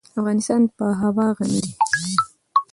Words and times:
افغانستان 0.19 0.61
په 0.77 0.85
هوا 1.01 1.27
غني 1.37 1.59
دی. 1.65 1.73